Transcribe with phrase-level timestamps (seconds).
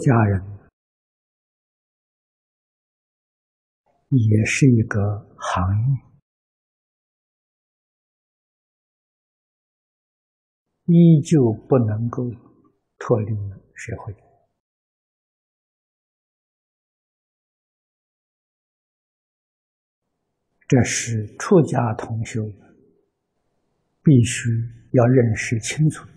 [0.00, 0.42] 家人
[4.08, 4.98] 也是一个
[5.36, 6.10] 行业，
[10.86, 12.24] 依旧不能够
[12.98, 13.32] 脱离
[13.74, 14.12] 社会。
[20.66, 22.42] 这是出家同修
[24.02, 24.48] 必须
[24.92, 26.08] 要认识清楚。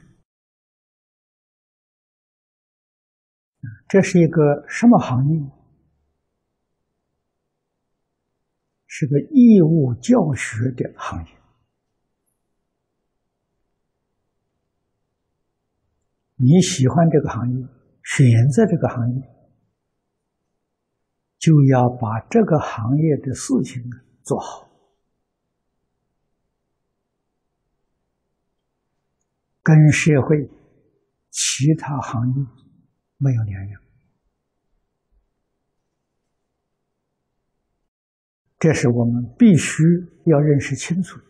[3.87, 5.39] 这是一个什么行业？
[8.87, 11.31] 是个义务教学的行业。
[16.35, 17.67] 你喜欢这个行业，
[18.03, 19.21] 选择这个行业，
[21.37, 23.81] 就要把这个行业的事情
[24.23, 24.69] 做好，
[29.61, 30.49] 跟社会
[31.29, 32.62] 其他行业
[33.23, 33.81] 没有两样。
[38.59, 39.83] 这是我们必须
[40.25, 41.25] 要认识清楚的。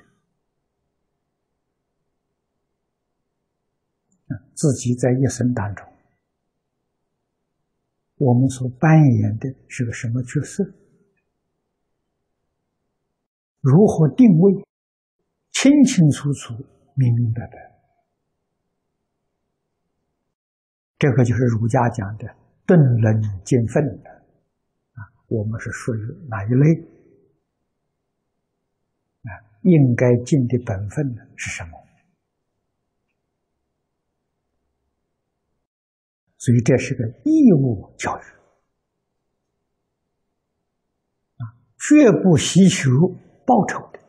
[4.55, 5.85] 自己在一生当中，
[8.15, 10.63] 我们所扮演的是个什么角色？
[13.59, 14.63] 如何定位？
[15.51, 16.53] 清清楚楚、
[16.95, 17.72] 明明白白，
[21.03, 22.33] 这个就是儒家讲的
[22.65, 24.09] “顿人见分”的
[24.93, 25.03] 啊。
[25.27, 25.99] 我们是属于
[26.29, 26.81] 哪一类？
[29.23, 29.29] 啊，
[29.63, 31.71] 应该尽的本分呢是什么？
[36.37, 38.23] 所以这是个义务教育
[41.35, 41.43] 啊，
[41.77, 42.89] 绝不希求。
[43.45, 43.99] 报酬的，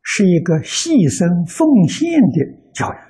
[0.00, 3.09] 是一个牺牲奉献的教育。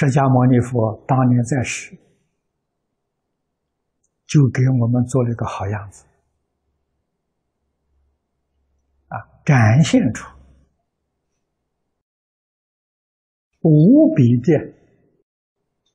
[0.00, 1.90] 释迦牟尼佛当年在世，
[4.28, 6.04] 就给我们做了一个好样子，
[9.08, 10.24] 啊，展现出
[13.62, 14.52] 无比的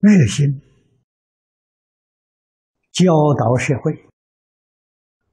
[0.02, 0.62] 热心。
[2.92, 3.06] 教
[3.40, 4.06] 导社会，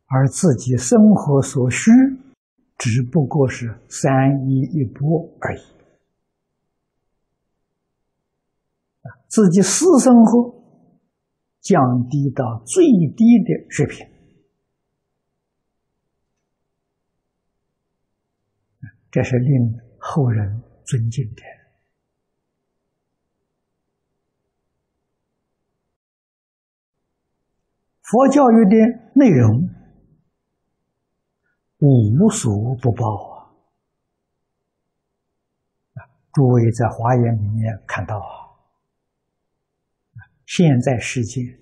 [0.07, 1.91] 而自己生活所需
[2.79, 5.80] 只不过是三衣一钵而已。
[9.29, 10.55] 自己私生活
[11.61, 14.07] 降低到最低的水平，
[19.11, 21.43] 这是令后人尊敬的。
[28.03, 28.77] 佛教育的
[29.15, 29.69] 内容
[31.79, 33.05] 无所不包
[35.95, 36.11] 啊！
[36.33, 38.40] 诸位在华严里面看到啊，
[40.51, 41.61] 现在世界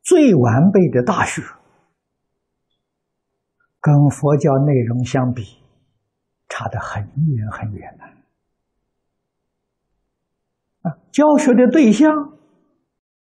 [0.00, 1.42] 最完备的大学，
[3.80, 5.42] 跟佛教内容相比，
[6.48, 8.04] 差得很远很远了
[10.82, 10.98] 啊！
[11.10, 12.08] 教学的对象。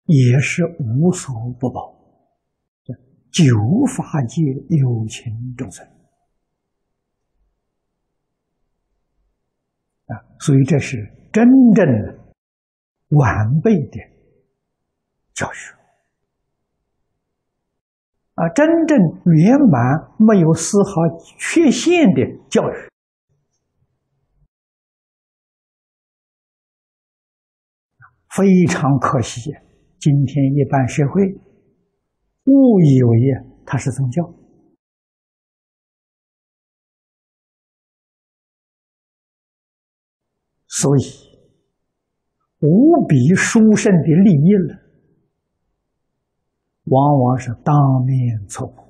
[0.05, 1.99] 也是无所不包，
[3.31, 3.55] 九
[3.87, 5.85] 法界有情众生
[10.05, 10.95] 啊，所以这是
[11.33, 11.45] 真
[11.75, 12.26] 正的
[13.09, 13.99] 完备的
[15.33, 15.73] 教学
[18.35, 20.91] 啊，真正圆满、没有丝毫
[21.39, 22.73] 缺陷的教育，
[28.29, 29.51] 非常可惜。
[29.99, 31.23] 今天一般社会
[32.45, 33.17] 误以为
[33.65, 34.23] 它是宗教，
[40.67, 41.36] 所以
[42.59, 44.79] 无比殊胜的利益了，
[46.85, 47.75] 往往是当
[48.05, 48.87] 面错误。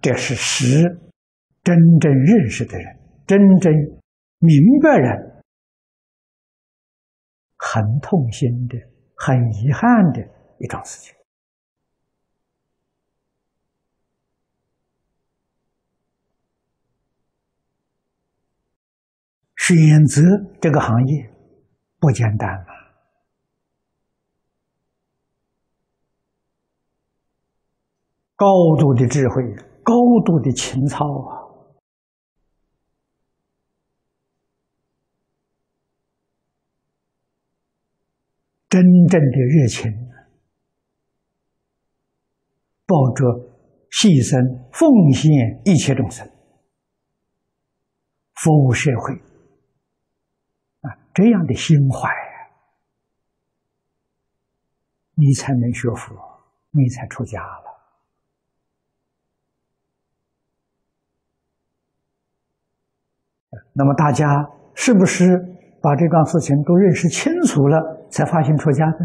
[0.00, 0.82] 这是使
[1.62, 3.72] 真正认识的人，真正。
[4.40, 4.52] 明
[4.82, 5.42] 白人
[7.56, 8.76] 很痛心的、
[9.16, 10.20] 很遗憾的
[10.58, 11.14] 一桩事情。
[19.66, 20.20] 选择
[20.60, 21.30] 这个行业
[21.98, 22.66] 不简单啊，
[28.36, 28.46] 高
[28.78, 29.42] 度的智慧，
[29.82, 31.32] 高度的情操啊！
[38.68, 39.90] 真正的热情，
[42.84, 43.24] 抱着
[43.88, 46.30] 牺牲奉献一切众生，
[48.34, 49.18] 服务社会，
[51.14, 52.10] 这样的心怀，
[55.14, 56.14] 你才能学佛，
[56.70, 57.64] 你才出家了。
[63.72, 64.26] 那么大家
[64.74, 65.38] 是不是
[65.80, 68.98] 把这段事情都认识清楚了，才发心出家的？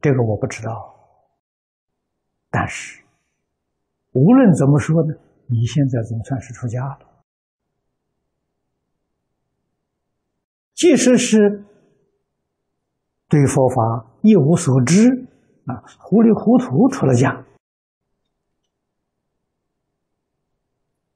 [0.00, 0.94] 这个我不知道，
[2.50, 3.04] 但是
[4.12, 5.14] 无论怎么说呢，
[5.52, 6.98] 你现在总算是出家了。
[10.74, 11.64] 即使是
[13.28, 15.28] 对佛法一无所知
[15.66, 17.44] 啊，糊里糊涂出了家，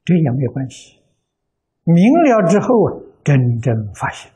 [0.04, 1.00] 这也没有关系。
[1.84, 2.92] 明了之后啊，
[3.24, 4.30] 真正发现，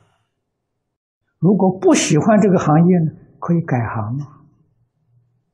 [1.38, 3.12] 如果不喜欢这个行业呢？
[3.38, 4.44] 可以改行啊？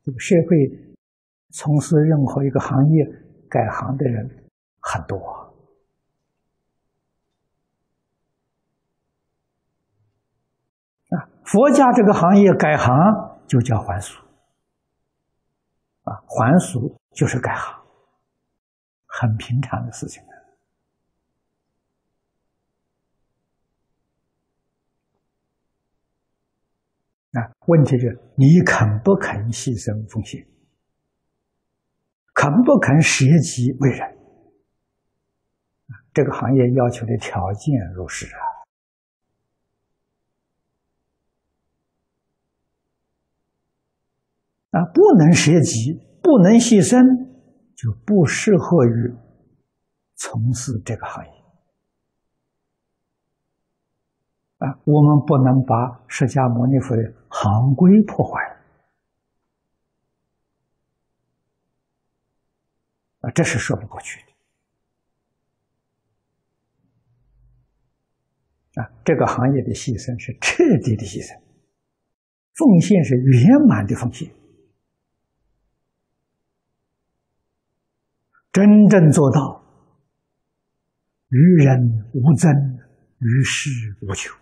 [0.02, 0.96] 这个社会
[1.50, 3.04] 从事任何一个行业
[3.48, 4.48] 改行的人
[4.80, 5.16] 很多
[11.10, 11.28] 啊。
[11.44, 12.92] 佛家这个行业改行
[13.46, 14.20] 就叫还俗
[16.02, 17.80] 啊，还俗就是改行，
[19.06, 20.22] 很平常的事情。
[27.32, 30.46] 啊，问题是你肯不肯牺牲奉献，
[32.36, 34.14] 肯不肯舍己为人？
[36.12, 38.44] 这个行业要求的条件如是啊。
[44.72, 47.02] 啊，不能舍己，不能牺牲，
[47.74, 49.14] 就不适合于
[50.14, 51.30] 从事这个行业。
[54.58, 58.38] 啊，我们不能把释迦牟尼佛的行规破坏
[63.34, 64.26] 这是说不过去的
[68.82, 68.90] 啊！
[69.04, 71.40] 这个行业的牺牲是彻底的牺牲，
[72.54, 74.30] 奉献是圆满的奉献，
[78.52, 79.64] 真正做到
[81.28, 82.52] 于人无争，
[83.18, 83.70] 于事
[84.02, 84.34] 无求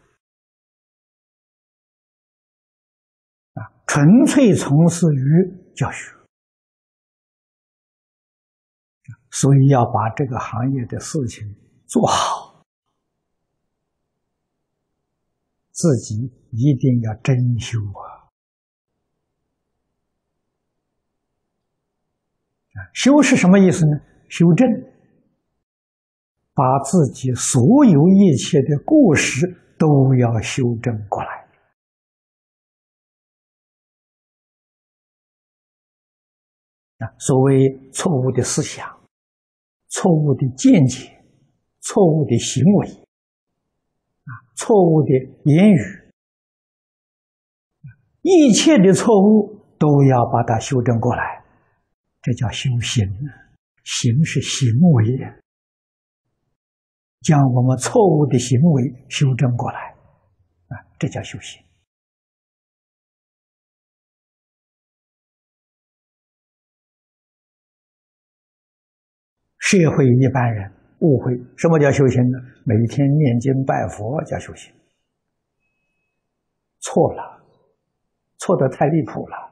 [3.55, 3.71] 啊。
[3.87, 6.13] 纯粹从事于教学，
[9.35, 11.45] 所以要把这个行业的事情
[11.89, 12.65] 做好，
[15.73, 18.31] 自己一定要真修啊！
[22.93, 24.01] 修是什么意思呢？
[24.29, 24.69] 修正，
[26.53, 31.45] 把自己所有一切的过失都要修正过来。
[37.19, 39.04] 所谓错误的思想、
[39.95, 41.23] 错误的见解、
[41.81, 45.09] 错误的行为，啊，错误的
[45.45, 45.79] 言语，
[48.23, 51.45] 一切的错误都要把它修正过来，
[52.21, 53.07] 这叫修行。
[53.85, 55.05] 行是行为，
[57.21, 59.95] 将我们错误的行为修正过来，
[60.69, 61.63] 啊，这叫修行。
[69.75, 72.39] 社会一般人误会什么叫修行呢？
[72.65, 74.73] 每天念经拜佛叫修行，
[76.79, 77.43] 错了，
[78.39, 79.51] 错的太离谱了。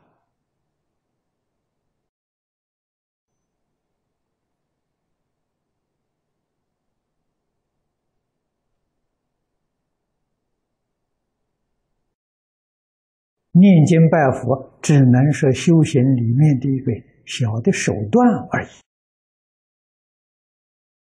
[13.50, 16.92] 念经拜佛只能是修行里面的一个
[17.26, 18.68] 小的手段而已。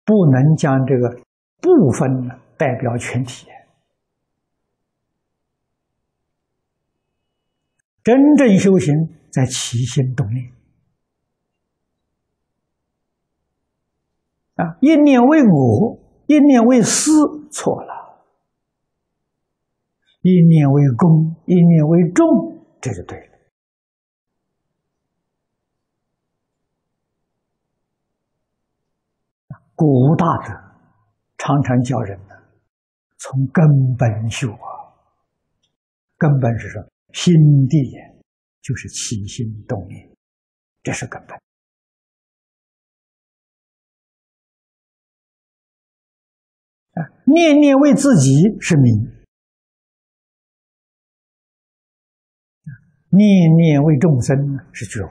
[0.04, 1.18] 不能将这个
[1.60, 3.46] 部分代表全体，
[8.02, 8.94] 真正修行
[9.30, 10.52] 在起心动念
[14.56, 14.76] 啊！
[14.80, 17.10] 一念为我，一念为私，
[17.50, 18.20] 错了；
[20.20, 22.26] 一念为公，一念为众，
[22.80, 23.33] 这就对了。
[29.74, 30.54] 古大德
[31.38, 32.34] 常常教人呢，
[33.18, 33.64] 从根
[33.98, 34.74] 本修啊。
[36.16, 36.80] 根本是说
[37.12, 37.34] 心
[37.68, 37.76] 地，
[38.62, 40.16] 就是起心动念，
[40.82, 41.36] 这是根本。
[46.92, 48.92] 啊，念念为自己是名，
[53.10, 54.36] 念念为众生
[54.72, 55.10] 是觉悟，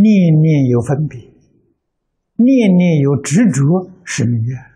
[0.00, 1.20] 念念有分别，
[2.36, 4.66] 念念有执着是迷啊。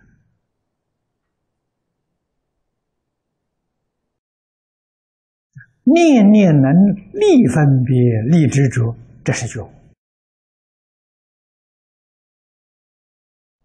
[5.85, 6.73] 念念能
[7.13, 7.97] 立分别、
[8.31, 9.69] 立执着，这是觉悟。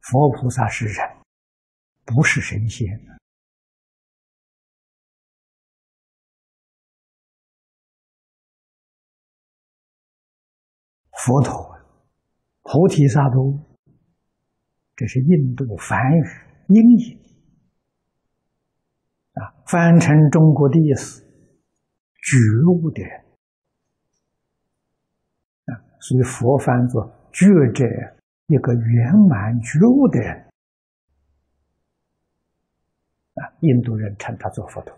[0.02, 0.96] 佛菩萨是人，
[2.06, 3.07] 不是神仙。
[11.28, 11.78] 佛陀，
[12.64, 13.60] 菩提萨埵，
[14.96, 16.24] 这是印度梵语
[16.70, 17.20] 音译
[19.34, 21.22] 啊，翻成中国的意思。
[22.24, 22.38] 觉
[22.70, 23.26] 悟的人
[25.66, 27.84] 啊，所以佛翻作觉者，
[28.48, 30.34] 一个圆满觉悟的人
[33.34, 33.52] 啊。
[33.60, 34.98] 印度人称他做佛陀，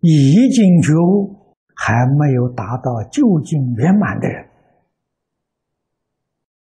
[0.00, 1.39] 已经觉悟
[1.82, 4.44] 还没有达到究竟圆满的人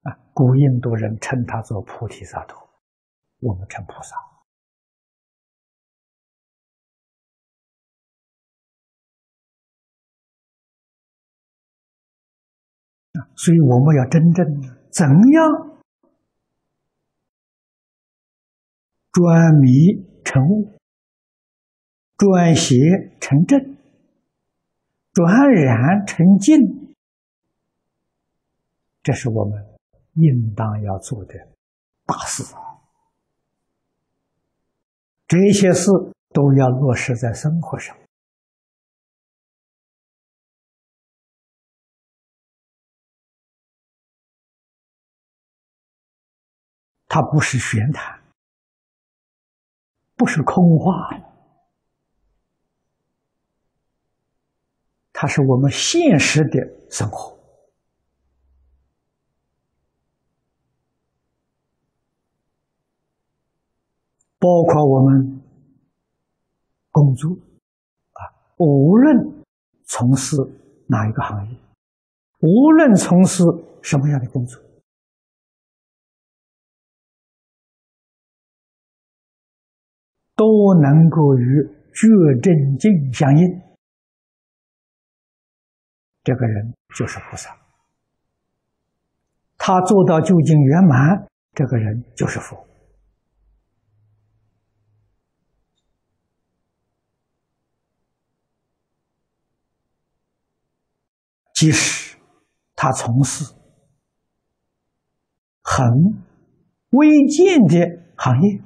[0.03, 2.69] 啊，古印度人称他做菩提萨埵，
[3.39, 4.15] 我们称菩萨。
[13.36, 14.45] 所以我们要真正
[14.91, 15.81] 怎样
[19.12, 20.77] 转迷成悟，
[22.17, 22.75] 转邪
[23.19, 23.76] 成正，
[25.17, 26.95] 转染成净，
[29.01, 29.65] 这是我们
[30.13, 31.33] 应当要做的
[32.05, 32.43] 大事。
[35.27, 35.89] 这些事
[36.29, 37.97] 都要落实在生活上。
[47.07, 48.21] 它不是玄谈，
[50.15, 51.09] 不是空话，
[55.19, 56.59] 它是我们现实的
[56.91, 57.36] 生活，
[64.38, 65.41] 包括我们
[66.91, 68.21] 工作啊，
[68.57, 69.43] 无论
[69.86, 70.36] 从事
[70.86, 71.57] 哪一个行业，
[72.41, 73.43] 无论从事
[73.81, 74.62] 什么样的工作。
[80.36, 80.45] 都
[80.79, 82.07] 能够与觉
[82.43, 83.66] 正境相应，
[86.27, 87.57] 这个人就是菩萨。
[89.57, 92.67] 他做到究竟圆满，这个人就是佛。
[101.53, 102.17] 即使
[102.75, 103.46] 他从事
[105.62, 105.86] 很
[106.89, 108.62] 微贱的行业。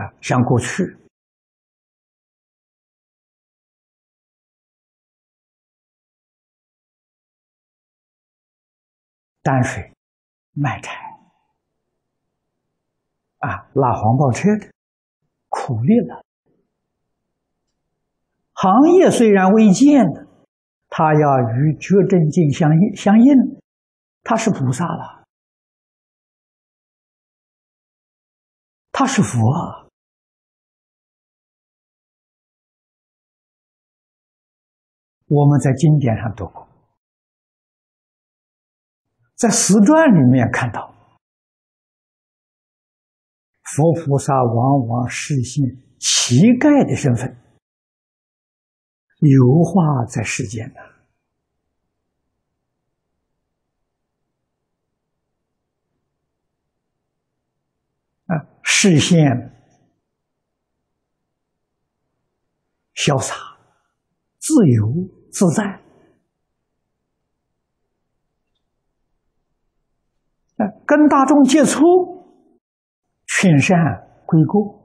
[0.00, 0.96] 啊，像过去
[9.42, 9.92] 担水、
[10.52, 10.94] 卖柴
[13.40, 14.72] 啊，拉黄包车的，
[15.50, 16.24] 苦力了。
[18.52, 20.26] 行业虽然未见的，
[20.88, 23.34] 他要与觉真境相应相应，
[24.22, 25.26] 他是菩萨了，
[28.92, 29.50] 他是佛。
[29.52, 29.79] 啊
[35.30, 36.68] 我们在经典上读过，
[39.36, 40.92] 在史传里面看到，
[43.62, 45.64] 佛菩萨往往实现
[46.00, 47.40] 乞丐的身份，
[49.20, 50.80] 游化在世间的
[58.34, 58.34] 啊，
[58.64, 59.22] 实现
[62.96, 63.32] 潇洒、
[64.40, 65.19] 自由。
[65.32, 65.80] 自在，
[70.86, 71.80] 跟大众接触，
[73.26, 73.78] 劝善
[74.26, 74.78] 归过，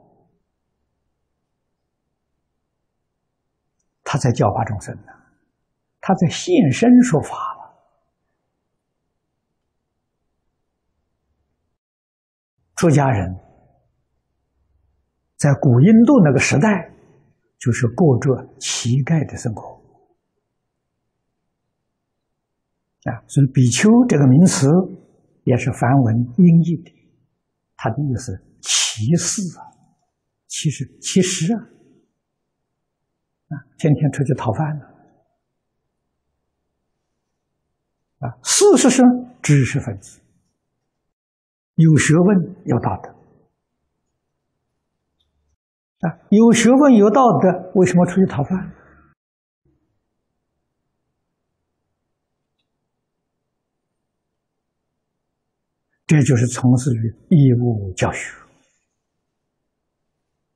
[4.04, 5.12] 他在教化众生呢，
[6.00, 7.66] 他在现身说法了。
[12.76, 13.34] 出家人，
[15.38, 16.92] 在古印度那个时代，
[17.58, 19.85] 就是过着乞丐的生活。
[23.06, 24.68] 啊，所以“比丘”这个名词
[25.44, 26.92] 也是梵文音译的，
[27.78, 29.62] 它的意思“骑士”啊，
[30.48, 31.60] 其实其实啊，
[33.50, 34.86] 啊，天天出去讨饭呢，
[38.28, 39.06] 啊，事实上
[39.44, 40.20] 知识分子
[41.76, 43.10] 有学问有道德，
[46.08, 48.74] 啊，有学问有道德，为什么出去讨饭？
[56.08, 58.32] 这就是从事于义务教学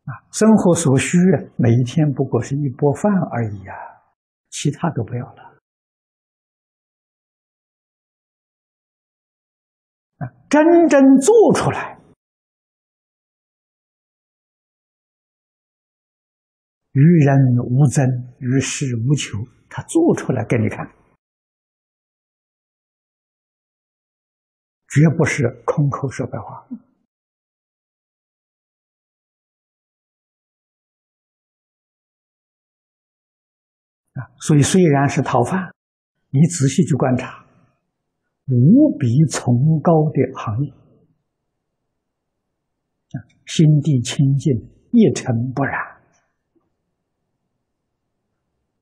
[0.06, 3.76] 啊，生活所需啊，每一天不过是一钵饭而已啊，
[4.50, 5.44] 其他都不要了
[10.18, 10.30] 啊！
[10.50, 12.00] 真正做出来，
[16.92, 18.06] 于人无争，
[18.40, 19.38] 于事无求，
[19.68, 20.99] 他做出来给你看。
[24.92, 26.68] 绝不是空口说白话
[34.14, 34.26] 啊！
[34.40, 35.72] 所以虽然是讨饭，
[36.32, 37.46] 你仔细去观察，
[38.48, 40.74] 无比崇高的行业，
[43.46, 44.52] 心地清净，
[44.92, 46.02] 一尘不染，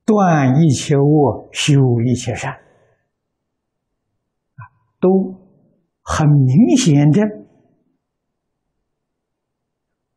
[0.06, 2.54] 断一切恶，修一切善
[4.54, 4.64] 啊，
[4.98, 5.46] 都。
[6.10, 7.20] 很明显的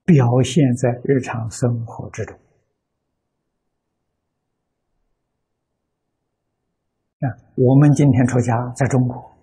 [0.05, 2.33] 表现在日常生活之中
[7.19, 7.27] 啊！
[7.55, 9.37] 我们今天出家在中国，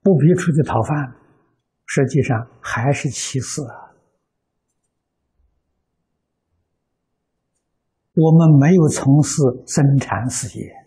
[0.00, 1.14] 不必出去讨饭，
[1.84, 3.92] 实际上还是其次啊。
[8.14, 10.85] 我们没有从事生产事业。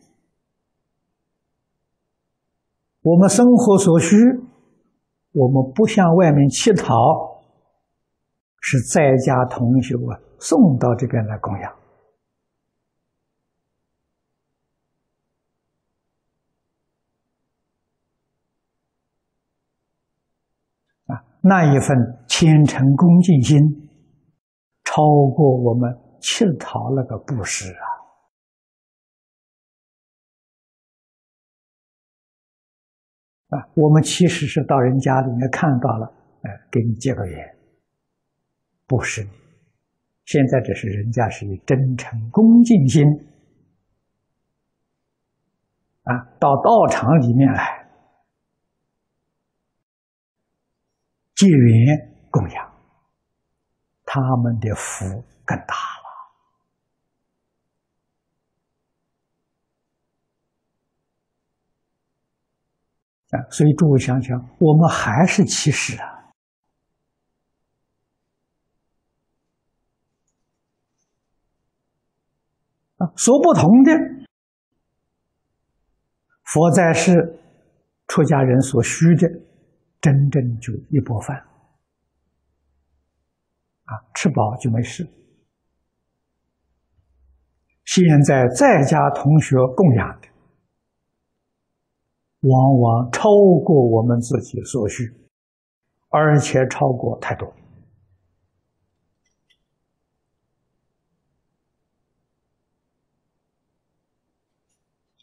[3.10, 4.16] 我们生活所需，
[5.32, 6.94] 我们不向外面乞讨，
[8.62, 11.72] 是在家同学啊送到这边来供养
[21.08, 23.58] 啊，那一份虔诚恭敬心，
[24.84, 25.02] 超
[25.36, 25.90] 过我们
[26.22, 27.89] 乞讨那个布施啊。
[33.50, 37.56] 啊，我们其实是到人家里面看到了，哎，给你结个缘，
[38.86, 39.30] 不是你。
[40.26, 43.04] 现在只是人家是以真诚恭敬心，
[46.04, 47.90] 啊，到道场里面来
[51.34, 52.72] 结缘供养，
[54.06, 55.06] 他们的福
[55.44, 55.99] 更大。
[63.30, 66.06] 啊，所以诸位想想，我们还是其实啊，
[72.98, 73.92] 啊，所不同的，
[76.44, 77.40] 佛在世，
[78.08, 79.28] 出家人所需的，
[80.02, 81.38] 真正就一钵饭，
[83.86, 85.08] 啊，吃饱就没事。
[87.86, 90.28] 现在在家同学供养的。
[92.42, 93.30] 往往超
[93.66, 95.14] 过我们自己所需，
[96.10, 97.46] 而且超过太多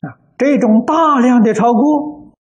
[0.02, 0.20] 啊！
[0.37, 2.35] 这种大量的超过，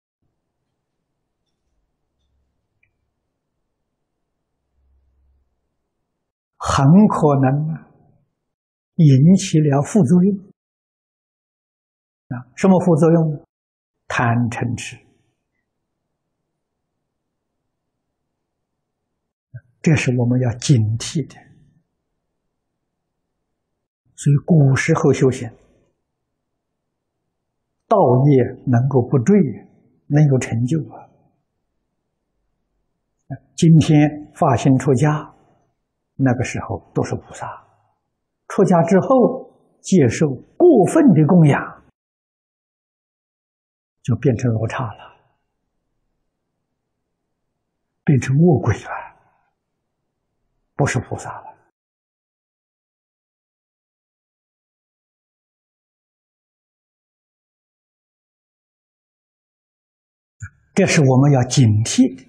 [6.57, 7.85] 很可能
[8.95, 10.35] 引起了副作用
[12.29, 12.49] 啊！
[12.57, 13.39] 什么副作用呢？
[14.15, 14.95] 贪嗔痴，
[19.81, 21.35] 这是我们要警惕的。
[24.15, 25.49] 所以古时候修行，
[27.89, 27.97] 道
[28.27, 29.35] 业能够不坠，
[30.09, 31.09] 能有成就啊。
[33.57, 35.35] 今天发心出家，
[36.17, 37.47] 那个时候都是菩萨；
[38.49, 41.82] 出家之后，接受过分的供养。
[44.03, 45.17] 就变成罗刹了，
[48.05, 48.91] 变成恶鬼了，
[50.75, 51.53] 不是菩萨了。
[60.75, 62.25] 这是我们要警惕的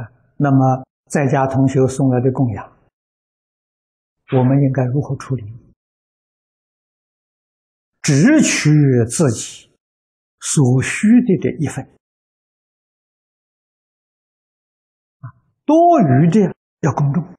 [0.00, 0.08] 啊。
[0.36, 2.64] 那么，在家同学送来的供养，
[4.32, 5.44] 我们应该如何处理？
[8.00, 8.70] 只取
[9.10, 9.65] 自己。
[10.40, 11.88] 所需的这一份
[15.64, 17.36] 多余的要公众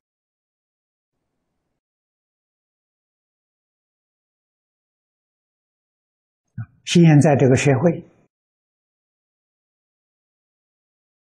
[6.87, 8.05] 现在这个社会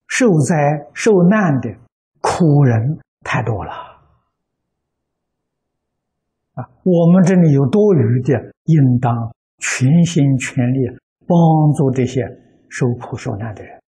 [0.07, 0.55] 受灾
[0.93, 1.69] 受难的
[2.21, 3.71] 苦人太多了。
[6.53, 10.87] 啊我们这里有多余的应当全心全力
[11.27, 11.37] 帮
[11.77, 12.21] 助这些
[12.69, 13.81] 受苦受难的人，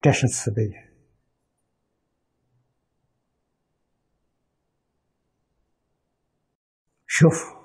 [0.00, 0.62] 这是慈悲。
[7.06, 7.56] 学佛，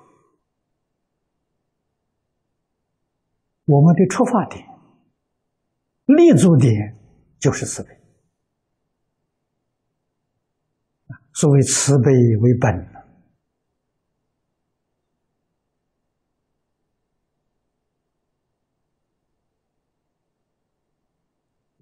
[3.66, 4.66] 我们的出发点、
[6.06, 6.96] 立足点
[7.38, 7.90] 就是慈悲。
[11.34, 12.10] 所谓慈悲
[12.40, 13.01] 为本，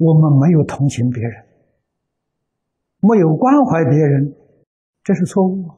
[0.00, 1.44] 我们没有同情别人，
[3.00, 4.34] 没有关怀别人，
[5.04, 5.68] 这是错误。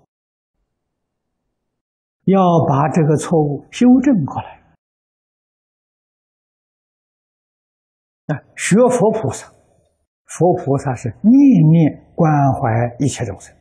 [2.27, 4.63] 要把这个错误修正过来。
[8.27, 9.53] 啊，学佛菩萨，
[10.27, 13.53] 佛菩萨是念念关怀一切众生，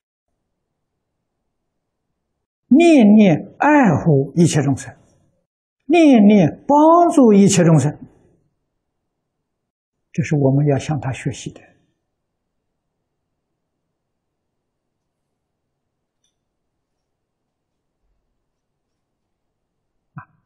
[2.68, 4.96] 念念爱护一切众生，
[5.88, 7.98] 念念帮助一切众生，
[10.12, 11.62] 这是我们要向他学习的。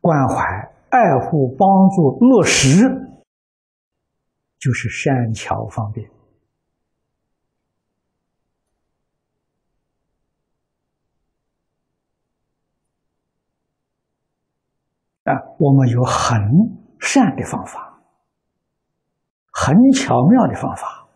[0.02, 0.36] 关怀、
[0.90, 2.88] 爱护、帮助、落实，
[4.60, 6.08] 就是善巧方便
[15.24, 15.34] 啊！
[15.58, 16.40] 我们有很
[17.00, 17.95] 善的方法，
[19.58, 21.08] 很巧妙的方法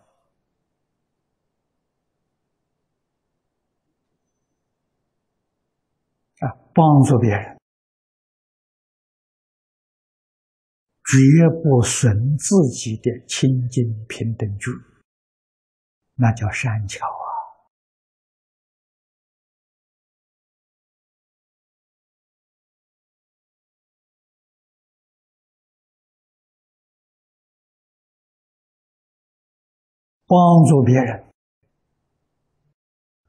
[6.40, 7.60] 啊，帮助别人。
[11.04, 11.18] 绝
[11.62, 14.70] 不损自己的清净平等具，
[16.14, 17.06] 那叫善巧
[30.30, 31.24] 帮助别人，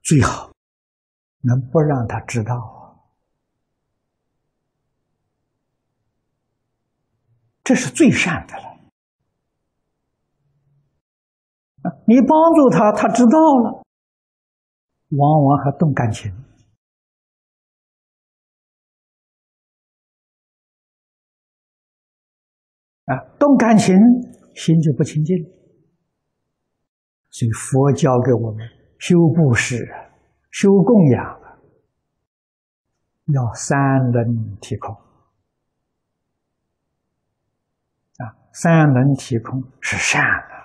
[0.03, 0.51] 最好
[1.39, 3.01] 能不让他知道啊。
[7.63, 8.77] 这是最善的了。
[12.05, 13.83] 你帮助他，他知道了，
[15.09, 16.31] 往往还动感情
[23.05, 23.95] 啊，动感情，
[24.53, 25.60] 心就不清净。
[27.31, 28.67] 所以佛教给我们
[28.99, 29.87] 修布施、
[30.51, 31.39] 修供养，
[33.33, 34.93] 要三轮体空。
[38.17, 40.55] 啊三轮体空是善的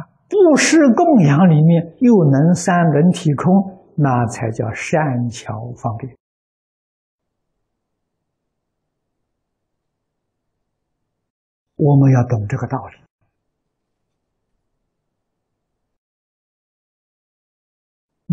[0.00, 0.04] 啊！
[0.28, 6.19] 布施供养里面又能三轮体空，那才叫善巧方便。
[11.82, 12.96] 我们要懂这个道理，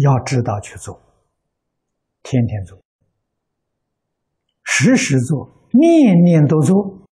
[0.04, 1.02] 要知道去做，
[2.24, 2.78] 天天做。
[4.66, 7.08] 时时做，念念都做，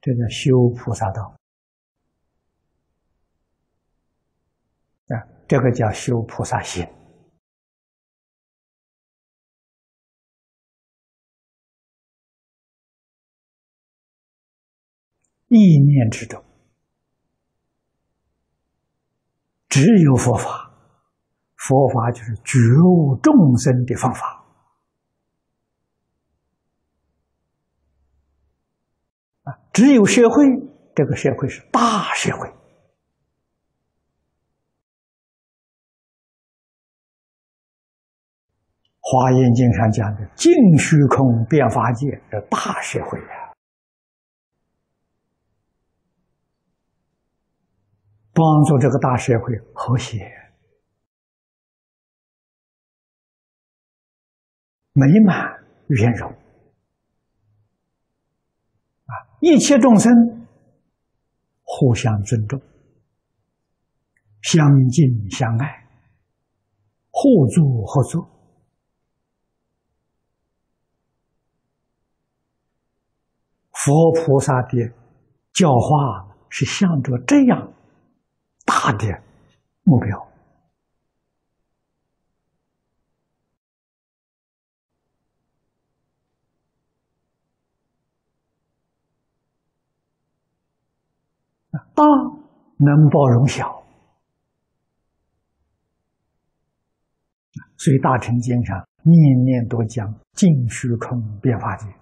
[0.00, 1.36] 这叫修菩萨道
[5.08, 5.28] 啊！
[5.46, 6.88] 这个叫修菩萨心，
[15.50, 16.42] 意念之中
[19.68, 20.72] 只有佛法，
[21.56, 24.44] 佛法就是觉悟众生的方法
[29.42, 29.58] 啊。
[29.72, 30.44] 只有社会，
[30.94, 32.48] 这个社会是大社会。
[39.00, 43.49] 华严经上讲的“净虚空变法界”是大社会啊，
[48.40, 50.18] 帮助这个大社会和谐、
[54.94, 55.36] 美满、
[55.88, 56.30] 圆融
[59.04, 59.12] 啊。
[59.42, 60.10] 一切众生
[61.62, 62.58] 互相尊重、
[64.40, 65.86] 相敬相爱、
[67.10, 68.26] 互助合作。
[73.72, 74.90] 佛菩萨的
[75.52, 77.74] 教化是向着这样
[78.92, 79.22] 的
[79.82, 80.26] 目标。
[91.94, 92.02] 大
[92.78, 93.84] 能包容小，
[97.76, 101.99] 所以大乘经上念念都讲尽虚空变化界。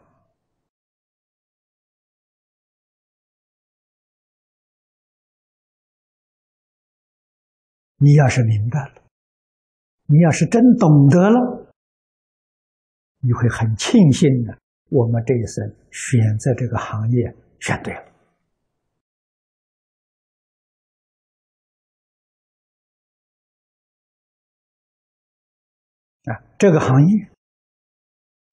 [8.01, 9.03] 你要是明白了，
[10.07, 11.73] 你要是真懂得了，
[13.21, 14.57] 你会很庆幸的。
[14.91, 18.01] 我们这一生选择这个行业选对了
[26.33, 26.41] 啊！
[26.57, 27.29] 这个行业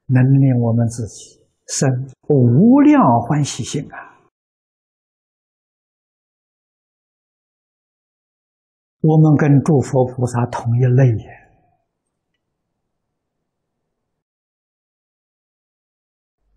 [0.08, 1.90] 能令我们自己生
[2.28, 4.15] 无量欢喜心啊！
[9.08, 11.32] 我们跟诸佛菩萨同一类呀，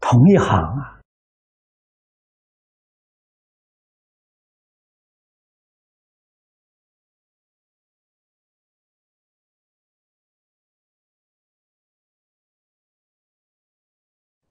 [0.01, 1.03] 同一行啊，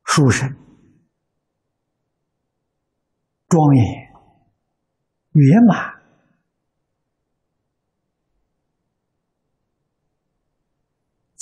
[0.03, 0.47] 殊胜、
[3.47, 3.83] 庄严、
[5.31, 5.96] 圆满。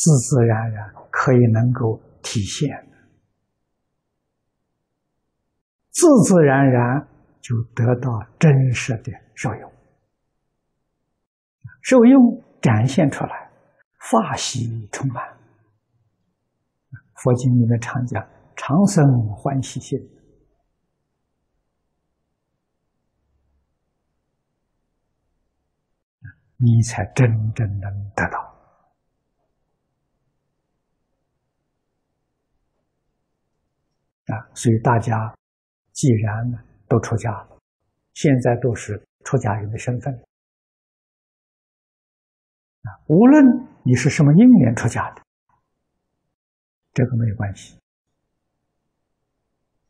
[0.05, 2.69] 自自然然可以能够体现，
[5.89, 7.07] 自自然然
[7.41, 9.71] 就得到真实的受用，
[11.81, 12.21] 受用
[12.61, 13.49] 展现出来，
[13.97, 15.35] 法喜充满。
[17.15, 18.23] 佛经里面常讲
[18.55, 19.97] 长生欢喜心，
[26.57, 28.54] 你才真正能得到。
[34.27, 35.33] 啊，所以大家
[35.91, 36.57] 既然呢
[36.87, 37.59] 都出家了，
[38.13, 40.13] 现在都是出家人的身份
[42.81, 43.45] 啊，无论
[43.83, 45.21] 你是什么因缘出家的，
[46.93, 47.77] 这个没有关系。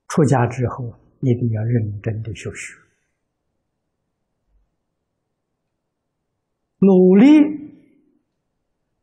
[0.08, 2.74] 出家之后一定要认真的修学，
[6.80, 7.26] 努力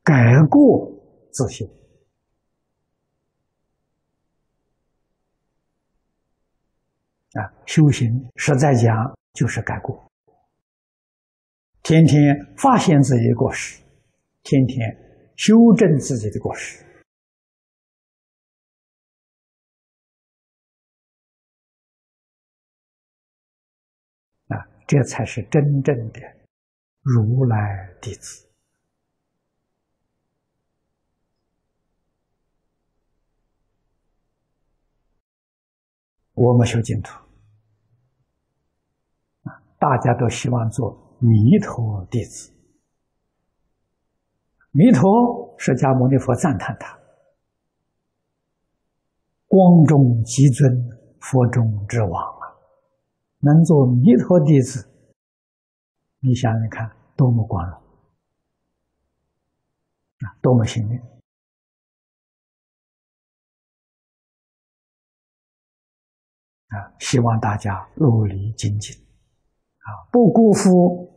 [0.02, 0.90] 改过
[1.30, 1.66] 自新。
[7.32, 8.94] 啊，修行实在讲
[9.32, 10.06] 就是改过，
[11.82, 13.82] 天天发现自己的过失，
[14.42, 14.86] 天天
[15.36, 16.84] 修正自己的过失，
[24.48, 26.20] 啊，这才是真正的
[27.00, 28.46] 如来弟子。
[36.34, 37.21] 我们修净土。
[39.82, 42.52] 大家都希望做弥陀弟子。
[44.70, 46.96] 弥陀，释迦牟尼佛赞叹他：
[49.48, 50.72] 光中极尊，
[51.18, 52.46] 佛中之王啊！
[53.40, 54.88] 能做弥陀弟子，
[56.20, 57.76] 你想想看，多么光荣
[60.20, 60.38] 啊！
[60.40, 61.00] 多么幸运
[66.68, 66.94] 啊！
[67.00, 68.96] 希望大家努力精进。
[69.82, 70.08] 啊！
[70.10, 71.10] 不辜负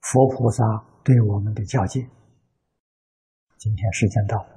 [0.00, 2.08] 佛菩萨对我们的教诫。
[3.58, 4.55] 今天时间到了。